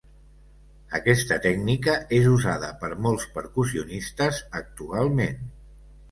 Aquesta 0.99 1.35
tècnica 1.41 1.93
és 2.19 2.29
usada 2.29 2.69
per 2.83 2.89
molts 3.07 3.27
percussionistes 3.35 4.39
actualment. 4.61 5.45